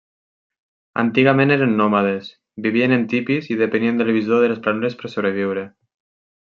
Antigament 1.01 1.55
eren 1.57 1.75
nòmades, 1.83 2.31
vivien 2.69 2.97
en 2.99 3.05
tipis 3.13 3.53
i 3.55 3.61
depenien 3.63 4.03
del 4.03 4.13
bisó 4.19 4.43
de 4.45 4.53
les 4.53 4.67
planures 4.69 5.01
per 5.03 5.17
sobreviure. 5.17 5.71